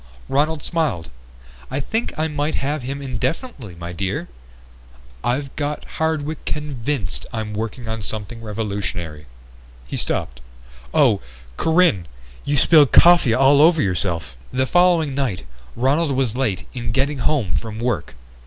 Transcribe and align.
Ronald 0.27 0.63
smiled. 0.63 1.11
"I 1.69 1.79
think 1.79 2.11
I 2.17 2.27
might 2.27 2.55
have 2.55 2.81
him 2.81 3.03
indefinitely, 3.03 3.75
dear. 3.93 4.29
I've 5.23 5.55
got 5.55 5.85
Hardwick 5.85 6.43
convinced 6.43 7.27
I'm 7.31 7.53
working 7.53 7.87
on 7.87 8.01
something 8.01 8.41
revolutionary." 8.41 9.27
He 9.85 9.97
stopped. 9.97 10.41
"Oh, 10.91 11.21
Corinne! 11.55 12.07
You've 12.43 12.61
spilled 12.61 12.91
coffee 12.91 13.35
all 13.35 13.61
over 13.61 13.79
yourself." 13.79 14.35
The 14.51 14.65
following 14.65 15.13
night 15.13 15.45
Ronald 15.75 16.13
was 16.13 16.35
late 16.35 16.65
in 16.73 16.91
getting 16.93 17.19
home 17.19 17.53
from 17.53 17.77
work. 17.77 18.15